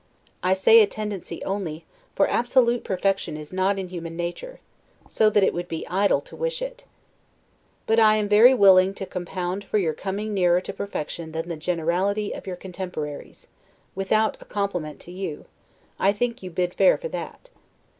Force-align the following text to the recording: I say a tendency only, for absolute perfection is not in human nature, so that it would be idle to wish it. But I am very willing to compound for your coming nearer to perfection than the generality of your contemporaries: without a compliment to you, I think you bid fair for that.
I 0.41 0.55
say 0.55 0.81
a 0.81 0.87
tendency 0.87 1.43
only, 1.43 1.85
for 2.15 2.27
absolute 2.27 2.83
perfection 2.83 3.37
is 3.37 3.53
not 3.53 3.77
in 3.77 3.89
human 3.89 4.15
nature, 4.15 4.59
so 5.07 5.29
that 5.29 5.43
it 5.43 5.53
would 5.53 5.67
be 5.67 5.87
idle 5.87 6.21
to 6.21 6.35
wish 6.35 6.59
it. 6.59 6.85
But 7.85 7.99
I 7.99 8.15
am 8.15 8.27
very 8.27 8.55
willing 8.55 8.95
to 8.95 9.05
compound 9.05 9.63
for 9.63 9.77
your 9.77 9.93
coming 9.93 10.33
nearer 10.33 10.59
to 10.59 10.73
perfection 10.73 11.33
than 11.33 11.49
the 11.49 11.55
generality 11.55 12.33
of 12.33 12.47
your 12.47 12.55
contemporaries: 12.55 13.45
without 13.93 14.37
a 14.41 14.45
compliment 14.45 14.99
to 15.01 15.11
you, 15.11 15.45
I 15.99 16.13
think 16.13 16.41
you 16.41 16.49
bid 16.49 16.73
fair 16.73 16.97
for 16.97 17.09
that. 17.09 17.51